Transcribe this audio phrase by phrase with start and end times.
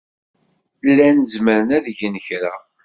[0.87, 2.55] Llan zemren ad gen kra.